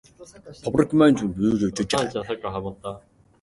[0.63, 3.01] パブリックドメインの文章を追加しました。